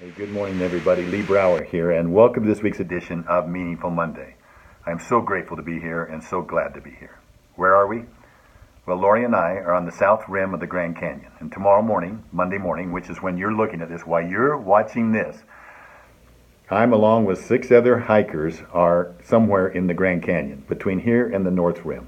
Hey, 0.00 0.12
good 0.16 0.30
morning, 0.30 0.62
everybody. 0.62 1.04
Lee 1.06 1.22
Brower 1.22 1.64
here, 1.64 1.90
and 1.90 2.14
welcome 2.14 2.44
to 2.44 2.48
this 2.48 2.62
week's 2.62 2.78
edition 2.78 3.24
of 3.26 3.48
Meaningful 3.48 3.90
Monday. 3.90 4.36
I 4.86 4.92
am 4.92 5.00
so 5.00 5.20
grateful 5.20 5.56
to 5.56 5.62
be 5.64 5.80
here 5.80 6.04
and 6.04 6.22
so 6.22 6.40
glad 6.40 6.74
to 6.74 6.80
be 6.80 6.92
here. 6.92 7.18
Where 7.56 7.74
are 7.74 7.88
we? 7.88 8.04
Well, 8.86 8.98
Lori 8.98 9.24
and 9.24 9.34
I 9.34 9.54
are 9.54 9.74
on 9.74 9.86
the 9.86 9.90
south 9.90 10.22
rim 10.28 10.54
of 10.54 10.60
the 10.60 10.68
Grand 10.68 10.96
Canyon, 10.96 11.32
and 11.40 11.50
tomorrow 11.50 11.82
morning, 11.82 12.22
Monday 12.30 12.58
morning, 12.58 12.92
which 12.92 13.10
is 13.10 13.20
when 13.20 13.36
you're 13.36 13.52
looking 13.52 13.82
at 13.82 13.88
this, 13.88 14.02
while 14.02 14.24
you're 14.24 14.56
watching 14.56 15.10
this, 15.10 15.42
I'm 16.70 16.92
along 16.92 17.24
with 17.24 17.44
six 17.44 17.72
other 17.72 17.98
hikers 17.98 18.62
are 18.72 19.16
somewhere 19.24 19.66
in 19.66 19.88
the 19.88 19.94
Grand 19.94 20.22
Canyon, 20.22 20.62
between 20.68 21.00
here 21.00 21.28
and 21.28 21.44
the 21.44 21.50
North 21.50 21.84
Rim. 21.84 22.06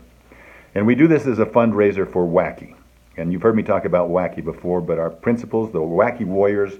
And 0.77 0.86
we 0.86 0.95
do 0.95 1.09
this 1.09 1.27
as 1.27 1.41
a 1.41 1.45
fundraiser 1.45 2.09
for 2.09 2.25
Wacky. 2.25 2.77
And 3.16 3.32
you've 3.32 3.43
heard 3.43 3.57
me 3.57 3.64
talk 3.64 3.84
about 3.84 4.11
Wacky 4.11 4.45
before, 4.45 4.80
but 4.80 5.00
our 5.00 5.11
principals, 5.11 5.72
the 5.72 5.80
Wacky 5.80 6.25
Warriors, 6.25 6.75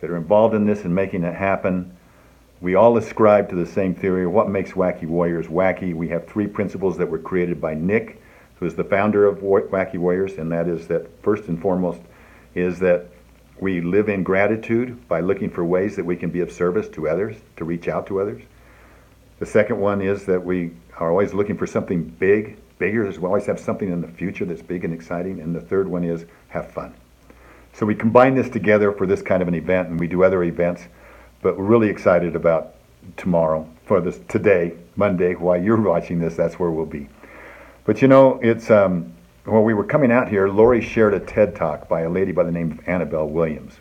that 0.00 0.10
are 0.10 0.16
involved 0.16 0.54
in 0.54 0.66
this 0.66 0.84
and 0.84 0.94
making 0.94 1.24
it 1.24 1.34
happen. 1.34 1.96
We 2.60 2.74
all 2.74 2.96
ascribe 2.96 3.48
to 3.50 3.56
the 3.56 3.66
same 3.66 3.94
theory 3.94 4.26
what 4.26 4.48
makes 4.48 4.72
Wacky 4.72 5.06
Warriors 5.06 5.46
wacky. 5.46 5.94
We 5.94 6.08
have 6.08 6.26
three 6.26 6.46
principles 6.46 6.98
that 6.98 7.08
were 7.08 7.18
created 7.18 7.60
by 7.60 7.74
Nick, 7.74 8.20
who 8.56 8.66
is 8.66 8.74
the 8.74 8.84
founder 8.84 9.26
of 9.26 9.38
Wacky 9.38 9.96
Warriors, 9.96 10.34
and 10.34 10.52
that 10.52 10.68
is 10.68 10.86
that 10.88 11.08
first 11.22 11.48
and 11.48 11.60
foremost 11.60 12.00
is 12.54 12.78
that 12.80 13.06
we 13.60 13.80
live 13.80 14.08
in 14.08 14.22
gratitude 14.22 15.06
by 15.08 15.20
looking 15.20 15.50
for 15.50 15.64
ways 15.64 15.96
that 15.96 16.04
we 16.04 16.16
can 16.16 16.30
be 16.30 16.40
of 16.40 16.50
service 16.50 16.88
to 16.90 17.08
others, 17.08 17.36
to 17.56 17.64
reach 17.64 17.88
out 17.88 18.06
to 18.06 18.20
others. 18.20 18.42
The 19.38 19.46
second 19.46 19.78
one 19.78 20.02
is 20.02 20.26
that 20.26 20.44
we 20.44 20.72
are 20.98 21.10
always 21.10 21.32
looking 21.32 21.56
for 21.56 21.66
something 21.66 22.04
big, 22.04 22.58
bigger. 22.78 23.10
We 23.10 23.26
always 23.26 23.46
have 23.46 23.58
something 23.58 23.90
in 23.90 24.00
the 24.00 24.08
future 24.08 24.44
that's 24.44 24.62
big 24.62 24.84
and 24.84 24.92
exciting. 24.92 25.40
And 25.40 25.54
the 25.54 25.60
third 25.60 25.88
one 25.88 26.04
is 26.04 26.26
have 26.48 26.70
fun. 26.70 26.94
So 27.72 27.86
we 27.86 27.94
combine 27.94 28.34
this 28.34 28.48
together 28.48 28.92
for 28.92 29.06
this 29.06 29.22
kind 29.22 29.42
of 29.42 29.48
an 29.48 29.54
event, 29.54 29.88
and 29.88 29.98
we 29.98 30.06
do 30.06 30.22
other 30.22 30.42
events. 30.42 30.82
But 31.42 31.56
we're 31.56 31.64
really 31.64 31.88
excited 31.88 32.36
about 32.36 32.74
tomorrow 33.16 33.68
for 33.86 34.00
this 34.00 34.20
today, 34.28 34.74
Monday. 34.96 35.34
While 35.34 35.62
you're 35.62 35.80
watching 35.80 36.18
this, 36.18 36.36
that's 36.36 36.58
where 36.58 36.70
we'll 36.70 36.86
be. 36.86 37.08
But 37.84 38.02
you 38.02 38.08
know, 38.08 38.38
it's 38.42 38.70
um, 38.70 39.12
when 39.44 39.64
we 39.64 39.74
were 39.74 39.84
coming 39.84 40.12
out 40.12 40.28
here, 40.28 40.48
Lori 40.48 40.82
shared 40.82 41.14
a 41.14 41.20
TED 41.20 41.56
talk 41.56 41.88
by 41.88 42.02
a 42.02 42.10
lady 42.10 42.32
by 42.32 42.44
the 42.44 42.52
name 42.52 42.72
of 42.72 42.88
Annabelle 42.88 43.28
Williams. 43.28 43.74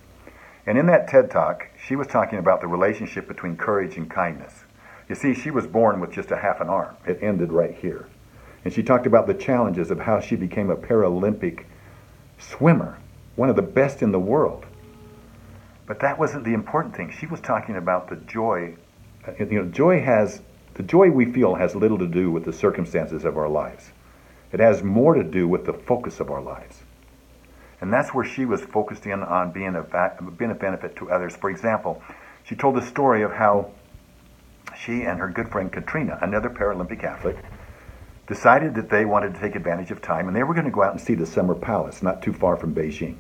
And 0.66 0.78
in 0.78 0.86
that 0.86 1.08
TED 1.08 1.30
talk, 1.30 1.68
she 1.86 1.96
was 1.96 2.08
talking 2.08 2.40
about 2.40 2.62
the 2.62 2.68
relationship 2.68 3.28
between 3.28 3.58
courage 3.58 3.98
and 3.98 4.10
kindness. 4.10 4.64
You 5.10 5.16
see, 5.16 5.34
she 5.34 5.52
was 5.52 5.68
born 5.68 6.00
with 6.00 6.12
just 6.12 6.32
a 6.32 6.38
half 6.38 6.62
an 6.62 6.70
arm. 6.70 6.96
It 7.06 7.20
ended 7.22 7.52
right 7.52 7.76
here. 7.76 8.08
And 8.64 8.74
she 8.74 8.84
talked 8.84 9.08
about 9.08 9.28
the 9.28 9.34
challenges 9.34 9.90
of 9.90 10.00
how 10.00 10.20
she 10.20 10.36
became 10.36 10.70
a 10.70 10.76
Paralympic 10.76 11.66
swimmer 12.38 12.98
one 13.40 13.50
of 13.50 13.56
the 13.56 13.62
best 13.62 14.02
in 14.02 14.12
the 14.12 14.20
world. 14.20 14.66
But 15.88 16.02
that 16.02 16.20
wasn't 16.20 16.44
the 16.44 16.54
important 16.54 16.96
thing. 16.96 17.16
She 17.18 17.26
was 17.26 17.40
talking 17.40 17.78
about 17.78 18.10
the 18.10 18.18
joy. 18.18 18.76
Uh, 19.26 19.32
you 19.40 19.64
know, 19.64 19.66
joy 19.66 20.02
has 20.02 20.42
the 20.74 20.84
joy 20.84 21.10
we 21.10 21.26
feel 21.32 21.56
has 21.56 21.74
little 21.74 21.98
to 21.98 22.08
do 22.08 22.30
with 22.30 22.44
the 22.44 22.52
circumstances 22.52 23.24
of 23.24 23.38
our 23.38 23.48
lives. 23.48 23.92
It 24.52 24.60
has 24.60 24.84
more 24.84 25.14
to 25.14 25.24
do 25.24 25.48
with 25.48 25.66
the 25.66 25.74
focus 25.74 26.20
of 26.20 26.30
our 26.30 26.42
lives. 26.42 26.84
And 27.82 27.94
that's 27.94 28.14
where 28.14 28.26
she 28.26 28.44
was 28.44 28.62
focused 28.62 29.06
in 29.06 29.24
on 29.24 29.52
being 29.52 29.76
a, 29.76 29.84
being 30.38 30.52
a 30.52 30.56
benefit 30.56 30.98
to 30.98 31.10
others. 31.10 31.36
For 31.38 31.50
example, 31.50 32.04
she 32.44 32.56
told 32.56 32.76
the 32.76 32.82
story 32.82 33.24
of 33.24 33.32
how 33.32 33.72
she 34.78 35.04
and 35.04 35.18
her 35.18 35.30
good 35.30 35.50
friend 35.50 35.72
Katrina, 35.72 36.20
another 36.22 36.50
Paralympic 36.50 37.06
athlete, 37.06 37.38
decided 38.28 38.76
that 38.76 38.90
they 38.90 39.06
wanted 39.06 39.34
to 39.34 39.40
take 39.40 39.56
advantage 39.56 39.92
of 39.92 40.02
time 40.02 40.28
and 40.28 40.36
they 40.36 40.44
were 40.44 40.54
going 40.54 40.66
to 40.66 40.72
go 40.72 40.84
out 40.84 40.92
and 40.92 41.02
see 41.02 41.16
the 41.16 41.26
Summer 41.26 41.56
Palace, 41.56 42.04
not 42.04 42.22
too 42.22 42.34
far 42.34 42.58
from 42.58 42.76
Beijing. 42.76 43.16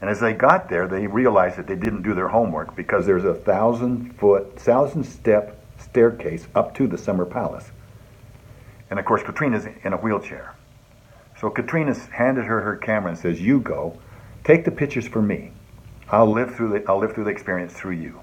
And 0.00 0.10
as 0.10 0.20
they 0.20 0.34
got 0.34 0.68
there, 0.68 0.86
they 0.86 1.06
realized 1.06 1.56
that 1.56 1.66
they 1.66 1.76
didn't 1.76 2.02
do 2.02 2.14
their 2.14 2.28
homework 2.28 2.76
because 2.76 3.06
there's 3.06 3.24
a 3.24 3.34
thousand 3.34 4.16
foot, 4.18 4.58
thousand 4.58 5.04
step 5.04 5.58
staircase 5.78 6.46
up 6.54 6.74
to 6.74 6.86
the 6.86 6.98
Summer 6.98 7.24
Palace. 7.24 7.70
And 8.90 8.98
of 8.98 9.04
course, 9.04 9.22
Katrina's 9.22 9.66
in 9.82 9.92
a 9.92 9.96
wheelchair. 9.96 10.54
So 11.40 11.50
Katrina 11.50 11.94
handed 12.12 12.44
her 12.44 12.60
her 12.60 12.76
camera 12.76 13.10
and 13.10 13.18
says, 13.18 13.40
"You 13.40 13.60
go, 13.60 13.98
take 14.44 14.64
the 14.64 14.70
pictures 14.70 15.06
for 15.06 15.20
me. 15.20 15.52
I'll 16.08 16.30
live 16.30 16.54
through 16.54 16.70
the 16.70 16.84
I'll 16.88 16.98
live 16.98 17.14
through 17.14 17.24
the 17.24 17.30
experience 17.30 17.72
through 17.72 17.92
you." 17.92 18.20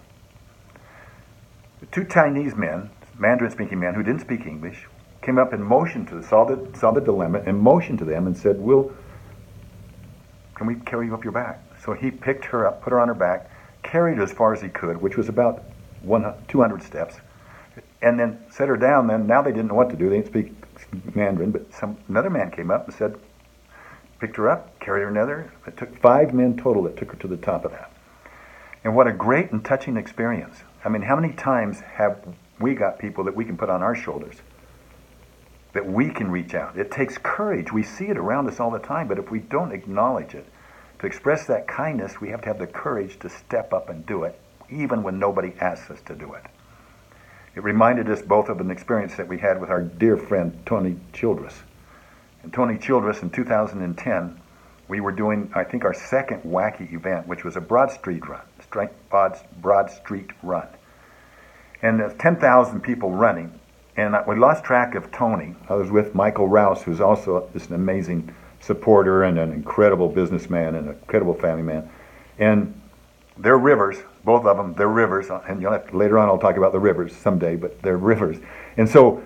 The 1.80 1.86
two 1.88 2.06
Chinese 2.06 2.56
men, 2.56 2.90
Mandarin-speaking 3.20 3.80
men 3.80 3.94
who 3.94 4.04
didn't 4.04 4.22
speak 4.22 4.46
English, 4.46 4.88
came 5.22 5.38
up 5.38 5.54
and 5.54 5.64
motioned 5.64 6.08
to 6.10 6.24
saw 6.24 6.46
the 6.46 6.78
saw 6.78 6.92
the 6.92 7.02
dilemma 7.02 7.42
and 7.46 7.60
motioned 7.60 8.00
to 8.00 8.06
them 8.06 8.26
and 8.26 8.38
said, 8.38 8.60
"We'll 8.60 8.92
can 10.56 10.68
we 10.68 10.76
carry 10.76 11.08
you 11.08 11.14
up 11.14 11.24
your 11.24 11.34
back?" 11.34 11.60
So 11.84 11.94
he 11.94 12.12
picked 12.12 12.46
her 12.46 12.66
up, 12.66 12.82
put 12.82 12.92
her 12.92 13.00
on 13.00 13.08
her 13.08 13.14
back, 13.14 13.50
carried 13.84 14.18
her 14.18 14.24
as 14.24 14.32
far 14.32 14.54
as 14.54 14.62
he 14.62 14.70
could, 14.70 15.02
which 15.02 15.18
was 15.18 15.30
about 15.30 15.64
one, 16.02 16.34
200 16.48 16.82
steps, 16.84 17.20
and 18.02 18.20
then 18.20 18.40
set 18.50 18.68
her 18.68 18.78
down. 18.78 19.08
Then 19.08 19.28
now 19.28 19.42
they 19.42 19.52
didn't 19.52 19.68
know 19.68 19.76
what 19.76 19.90
to 19.90 19.96
do. 19.96 20.10
They 20.10 20.22
didn't 20.22 20.28
speak 20.28 21.16
Mandarin, 21.16 21.52
but 21.52 21.74
some 21.74 21.98
another 22.08 22.30
man 22.30 22.52
came 22.52 22.72
up 22.72 22.88
and 22.88 22.96
said, 22.96 23.18
picked 24.20 24.38
her 24.38 24.50
up, 24.50 24.80
carried 24.80 25.02
her 25.02 25.10
another. 25.10 25.52
It 25.68 25.76
took 25.76 26.00
five 26.00 26.34
men 26.34 26.56
total 26.56 26.84
that 26.84 26.96
took 26.98 27.12
her 27.12 27.18
to 27.18 27.28
the 27.28 27.38
top 27.38 27.66
of 27.66 27.72
that. 27.72 27.92
And 28.84 28.96
what 28.96 29.08
a 29.08 29.12
great 29.12 29.52
and 29.52 29.64
touching 29.64 29.98
experience. 29.98 30.64
I 30.86 30.90
mean, 30.90 31.02
how 31.02 31.16
many 31.16 31.34
times 31.34 31.82
have 31.82 32.20
we 32.60 32.76
got 32.76 33.00
people 33.00 33.24
that 33.26 33.36
we 33.36 33.46
can 33.46 33.58
put 33.58 33.70
on 33.70 33.82
our 33.82 33.96
shoulders? 33.96 34.42
That 35.74 35.86
we 35.88 36.10
can 36.10 36.30
reach 36.30 36.54
out. 36.54 36.78
It 36.78 36.92
takes 36.92 37.18
courage. 37.18 37.72
We 37.72 37.84
see 37.84 38.06
it 38.06 38.18
around 38.18 38.48
us 38.48 38.60
all 38.60 38.72
the 38.72 38.80
time, 38.80 39.08
but 39.08 39.20
if 39.20 39.32
we 39.32 39.40
don't 39.40 39.72
acknowledge 39.72 40.36
it, 40.36 40.46
to 41.00 41.08
express 41.08 41.46
that 41.48 41.68
kindness, 41.68 42.22
we 42.22 42.30
have 42.30 42.42
to 42.42 42.48
have 42.48 42.60
the 42.60 42.68
courage 42.68 43.20
to 43.20 43.30
step 43.30 43.74
up 43.74 43.90
and 43.90 44.06
do 44.06 44.24
it, 44.24 44.40
even 44.70 45.04
when 45.04 45.20
nobody 45.20 45.54
asks 45.60 45.90
us 45.90 46.00
to 46.06 46.16
do 46.16 46.34
it. 46.34 46.44
It 47.56 47.64
reminded 47.64 48.10
us 48.10 48.22
both 48.22 48.50
of 48.50 48.60
an 48.60 48.72
experience 48.72 49.16
that 49.16 49.28
we 49.28 49.38
had 49.38 49.60
with 49.60 49.70
our 49.70 49.82
dear 49.82 50.18
friend 50.18 50.58
Tony 50.66 50.96
Childress. 51.12 51.62
And 52.42 52.54
Tony 52.54 52.78
Childress 52.78 53.22
in 53.22 53.30
2010, 53.30 54.40
we 54.88 55.02
were 55.02 55.12
doing, 55.12 55.52
I 55.56 55.64
think, 55.64 55.86
our 55.86 55.94
second 55.94 56.44
wacky 56.44 56.94
event, 56.94 57.28
which 57.28 57.44
was 57.44 57.56
a 57.56 57.62
Broad 57.62 57.92
Street 57.92 58.24
run, 58.28 58.42
Broad 59.62 59.92
Street 59.92 60.30
run. 60.42 60.68
And 61.82 62.02
10,000 62.18 62.82
people 62.82 63.12
running. 63.12 63.60
And 63.96 64.16
we 64.28 64.36
lost 64.36 64.64
track 64.64 64.96
of 64.96 65.12
Tony. 65.12 65.56
I 65.70 65.76
was 65.76 65.92
with 65.92 66.16
Michael 66.16 66.48
Rouse, 66.48 66.82
who's 66.82 67.00
also 67.00 67.48
just 67.54 67.70
an 67.70 67.76
amazing 67.76 68.34
supporter 68.60 69.24
and 69.24 69.38
an 69.38 69.52
incredible 69.52 70.10
businessman 70.10 70.76
and 70.76 70.88
an 70.88 70.96
incredible 70.96 71.34
family 71.34 71.64
man. 71.64 71.90
And 72.40 72.80
they're 73.38 73.58
rivers, 73.58 73.98
both 74.24 74.46
of 74.46 74.58
them, 74.58 74.74
they're 74.76 74.88
rivers. 74.88 75.30
Uh, 75.30 75.44
and 75.48 75.62
you'll 75.62 75.72
have 75.72 75.90
to, 75.90 75.98
later 75.98 76.18
on, 76.18 76.30
I'll 76.30 76.40
talk 76.40 76.58
about 76.58 76.72
the 76.72 76.80
rivers 76.80 77.16
someday, 77.16 77.56
but 77.56 77.82
they're 77.82 77.98
rivers. 77.98 78.38
And 78.78 78.90
so 78.90 79.24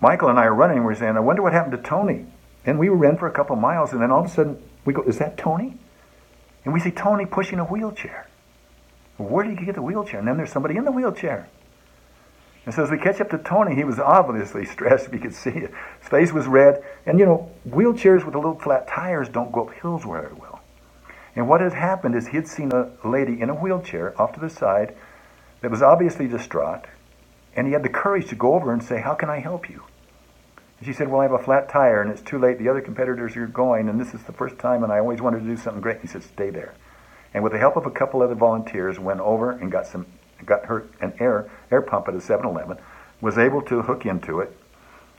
Michael 0.00 0.28
and 0.28 0.38
I 0.38 0.44
are 0.44 0.54
running. 0.54 0.78
and 0.78 0.86
We're 0.86 0.94
saying, 0.94 1.16
I 1.16 1.20
wonder 1.20 1.42
what 1.42 1.52
happened 1.52 1.72
to 1.82 1.88
Tony. 1.88 2.26
And 2.64 2.78
we 2.78 2.88
ran 2.88 3.16
for 3.16 3.26
a 3.26 3.32
couple 3.32 3.56
miles, 3.56 3.92
and 3.92 4.00
then 4.00 4.12
all 4.12 4.20
of 4.20 4.26
a 4.26 4.28
sudden 4.28 4.62
we 4.84 4.92
go, 4.92 5.02
Is 5.02 5.18
that 5.18 5.36
Tony? 5.36 5.76
And 6.64 6.72
we 6.72 6.78
see 6.78 6.92
Tony 6.92 7.26
pushing 7.26 7.58
a 7.58 7.64
wheelchair. 7.64 8.28
Where 9.16 9.44
did 9.44 9.58
he 9.58 9.66
get 9.66 9.74
the 9.74 9.82
wheelchair? 9.82 10.20
And 10.20 10.28
then 10.28 10.36
there's 10.36 10.52
somebody 10.52 10.76
in 10.76 10.84
the 10.84 10.92
wheelchair. 10.92 11.48
And 12.64 12.74
so 12.74 12.84
as 12.84 12.90
we 12.90 12.98
catch 12.98 13.20
up 13.20 13.30
to 13.30 13.38
Tony, 13.38 13.74
he 13.74 13.84
was 13.84 13.98
obviously 13.98 14.64
stressed. 14.66 15.10
We 15.10 15.18
could 15.18 15.34
see 15.34 15.50
it. 15.50 15.72
His 16.00 16.08
face 16.08 16.32
was 16.32 16.46
red. 16.46 16.82
And 17.06 17.18
you 17.18 17.26
know, 17.26 17.50
wheelchairs 17.68 18.24
with 18.24 18.32
the 18.32 18.38
little 18.38 18.58
flat 18.58 18.86
tires 18.86 19.28
don't 19.28 19.52
go 19.52 19.66
up 19.66 19.74
hills 19.74 20.04
very 20.04 20.32
well. 20.32 20.60
And 21.34 21.48
what 21.48 21.60
had 21.60 21.72
happened 21.72 22.14
is 22.14 22.28
he 22.28 22.36
had 22.36 22.46
seen 22.46 22.72
a 22.72 22.90
lady 23.06 23.40
in 23.40 23.48
a 23.48 23.54
wheelchair 23.54 24.20
off 24.20 24.34
to 24.34 24.40
the 24.40 24.50
side 24.50 24.94
that 25.60 25.70
was 25.70 25.82
obviously 25.82 26.28
distraught. 26.28 26.84
And 27.56 27.66
he 27.66 27.72
had 27.72 27.82
the 27.82 27.88
courage 27.88 28.28
to 28.28 28.34
go 28.34 28.54
over 28.54 28.72
and 28.72 28.82
say, 28.82 29.00
How 29.00 29.14
can 29.14 29.30
I 29.30 29.40
help 29.40 29.68
you? 29.68 29.82
And 30.78 30.86
she 30.86 30.92
said, 30.92 31.08
Well, 31.08 31.20
I 31.20 31.24
have 31.24 31.32
a 31.32 31.38
flat 31.38 31.68
tire 31.68 32.02
and 32.02 32.10
it's 32.10 32.22
too 32.22 32.38
late. 32.38 32.58
The 32.58 32.68
other 32.68 32.80
competitors 32.80 33.36
are 33.36 33.46
going, 33.46 33.88
and 33.88 34.00
this 34.00 34.14
is 34.14 34.22
the 34.22 34.32
first 34.32 34.58
time, 34.58 34.84
and 34.84 34.92
I 34.92 34.98
always 34.98 35.20
wanted 35.20 35.40
to 35.40 35.46
do 35.46 35.56
something 35.56 35.80
great. 35.80 36.00
He 36.00 36.06
said, 36.06 36.22
Stay 36.22 36.50
there. 36.50 36.74
And 37.34 37.42
with 37.42 37.52
the 37.52 37.58
help 37.58 37.76
of 37.76 37.86
a 37.86 37.90
couple 37.90 38.22
other 38.22 38.34
volunteers, 38.34 38.98
went 38.98 39.20
over 39.20 39.52
and 39.52 39.72
got 39.72 39.86
some 39.86 40.06
got 40.46 40.66
her 40.66 40.86
an 41.00 41.14
air 41.20 41.50
air 41.70 41.82
pump 41.82 42.08
at 42.08 42.14
a 42.14 42.18
7-Eleven, 42.18 42.78
was 43.20 43.38
able 43.38 43.62
to 43.62 43.82
hook 43.82 44.06
into 44.06 44.40
it, 44.40 44.56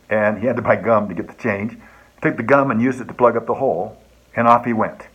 and 0.09 0.39
he 0.39 0.47
had 0.47 0.55
to 0.55 0.61
buy 0.61 0.75
gum 0.75 1.07
to 1.09 1.15
get 1.15 1.27
the 1.27 1.33
change. 1.33 1.77
Took 2.21 2.37
the 2.37 2.43
gum 2.43 2.71
and 2.71 2.81
used 2.81 3.01
it 3.01 3.07
to 3.07 3.13
plug 3.13 3.35
up 3.35 3.45
the 3.45 3.55
hole, 3.55 4.01
and 4.35 4.47
off 4.47 4.65
he 4.65 4.73
went. 4.73 5.07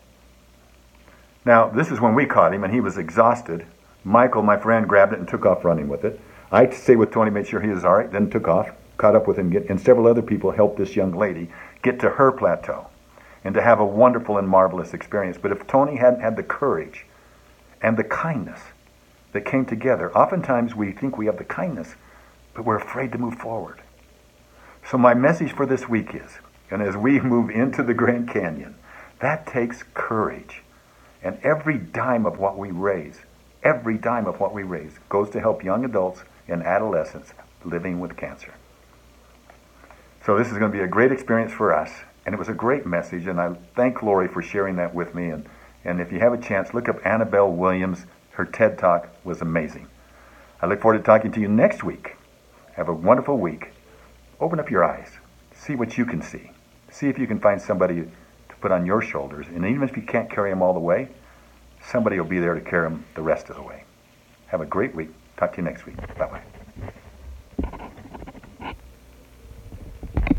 Now 1.45 1.69
this 1.69 1.91
is 1.91 2.01
when 2.01 2.15
we 2.15 2.27
caught 2.27 2.53
him, 2.53 2.65
and 2.65 2.73
he 2.73 2.81
was 2.81 2.99
exhausted. 2.99 3.67
Michael, 4.05 4.43
my 4.43 4.57
friend, 4.57 4.89
grabbed 4.89 5.13
it 5.13 5.19
and 5.19 5.29
took 5.29 5.45
off 5.45 5.65
running 5.65 5.89
with 5.89 6.05
it. 6.05 6.21
I 6.51 6.71
stayed 6.71 6.97
with 6.97 7.11
Tony, 7.11 7.31
made 7.31 7.47
sure 7.47 7.61
he 7.61 7.69
was 7.69 7.85
all 7.85 7.97
right, 7.97 8.11
then 8.11 8.31
took 8.31 8.49
off, 8.49 8.71
caught 8.97 9.15
up 9.15 9.27
with 9.27 9.39
him, 9.39 9.55
and 9.69 9.81
several 9.81 10.07
other 10.07 10.23
people 10.23 10.51
helped 10.51 10.79
this 10.79 10.97
young 10.97 11.13
lady 11.13 11.51
get 11.83 12.01
to 12.01 12.11
her 12.11 12.33
plateau 12.33 12.87
and 13.45 13.55
to 13.55 13.63
have 13.63 13.81
a 13.81 13.85
wonderful 13.85 14.39
and 14.39 14.49
marvelous 14.49 14.95
experience. 14.95 15.39
But 15.41 15.53
if 15.53 15.67
Tony 15.67 15.97
hadn't 15.97 16.21
had 16.21 16.37
the 16.37 16.43
courage 16.43 17.07
and 17.81 17.97
the 17.97 18.05
kindness 18.05 18.61
that 19.33 19.45
came 19.45 19.65
together. 19.65 20.17
Oftentimes 20.17 20.75
we 20.75 20.93
think 20.93 21.17
we 21.19 21.27
have 21.27 21.39
the 21.39 21.45
kindness, 21.45 21.95
but 22.55 22.65
we're 22.65 22.79
afraid 22.79 23.13
to 23.13 23.19
move 23.19 23.35
forward. 23.35 23.83
So 24.91 24.97
my 24.97 25.15
message 25.15 25.53
for 25.53 25.67
this 25.67 25.89
week 25.89 26.15
is, 26.15 26.39
and 26.71 26.83
as 26.83 26.97
we 26.97 27.21
move 27.21 27.51
into 27.51 27.83
the 27.83 27.95
Grand 27.95 28.31
Canyon, 28.31 28.75
that 29.21 29.47
takes 29.47 29.85
courage. 29.95 30.63
And 31.23 31.39
every 31.43 31.79
dime 31.79 32.27
of 32.27 32.39
what 32.39 32.57
we 32.57 32.71
raise, 32.71 33.21
every 33.63 33.99
dime 33.99 34.27
of 34.27 34.41
what 34.41 34.55
we 34.55 34.63
raise 34.63 34.93
goes 35.09 35.31
to 35.31 35.41
help 35.41 35.65
young 35.65 35.85
adults 35.85 36.23
and 36.47 36.63
adolescents 36.63 37.33
living 37.65 38.01
with 38.01 38.17
cancer. 38.17 38.55
So 40.25 40.37
this 40.37 40.49
is 40.49 40.59
going 40.59 40.71
to 40.71 40.77
be 40.77 40.85
a 40.85 40.89
great 40.89 41.11
experience 41.11 41.53
for 41.53 41.75
us, 41.75 41.91
and 42.25 42.35
it 42.35 42.39
was 42.39 42.49
a 42.49 42.55
great 42.55 42.87
message, 42.87 43.27
and 43.27 43.41
I 43.41 43.55
thank 43.75 44.03
Lori 44.03 44.29
for 44.29 44.43
sharing 44.43 44.77
that 44.77 44.95
with 44.95 45.15
me. 45.15 45.31
And, 45.31 45.47
and 45.85 46.01
if 46.01 46.13
you 46.13 46.21
have 46.21 46.33
a 46.33 46.39
chance, 46.39 46.75
look 46.75 46.89
up 46.89 47.05
Annabelle 47.05 47.51
Williams. 47.51 48.05
Her 48.39 48.45
TED 48.45 48.79
Talk 48.79 49.09
was 49.25 49.41
amazing. 49.41 49.89
I 50.63 50.67
look 50.67 50.81
forward 50.81 50.99
to 50.99 51.03
talking 51.03 51.33
to 51.33 51.41
you 51.41 51.49
next 51.49 51.83
week. 51.83 52.15
Have 52.75 52.89
a 52.89 52.95
wonderful 52.95 53.37
week. 53.37 53.73
Open 54.39 54.61
up 54.61 54.71
your 54.71 54.85
eyes. 54.85 55.11
See 55.53 55.75
what 55.75 55.99
you 55.99 56.07
can 56.07 56.23
see. 56.23 56.53
See 56.89 57.09
if 57.09 57.19
you 57.19 57.27
can 57.27 57.41
find 57.41 57.61
somebody 57.61 57.97
to 57.97 58.57
put 58.61 58.71
on 58.71 58.87
your 58.87 59.03
shoulders. 59.03 59.49
And 59.49 59.67
even 59.67 59.83
if 59.83 59.97
you 59.97 60.05
can't 60.05 60.31
carry 60.31 60.51
them 60.51 60.63
all 60.63 60.73
the 60.73 60.79
way, 60.79 61.09
somebody 61.85 62.17
will 62.21 62.29
be 62.29 62.39
there 62.39 62.55
to 62.55 62.61
carry 62.61 62.89
them 62.89 63.05
the 63.17 63.23
rest 63.23 63.51
of 63.51 63.57
the 63.57 63.63
way. 63.63 63.83
Have 64.47 64.61
a 64.61 64.67
great 64.67 64.95
week. 64.95 65.09
Talk 65.37 65.55
to 65.55 65.57
you 65.57 65.65
next 65.65 65.85
week. 65.85 65.97
Bye 66.17 66.29
bye. 66.29 66.58